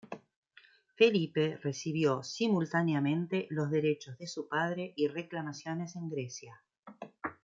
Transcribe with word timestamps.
Felipe 0.97 1.57
recibió 1.61 2.23
simultáneamente 2.23 3.45
los 3.51 3.69
derechos 3.69 4.17
de 4.17 4.25
su 4.25 4.47
padre 4.47 4.93
y 4.95 5.07
reclamaciones 5.07 5.95
en 5.95 6.09
Grecia. 6.09 6.59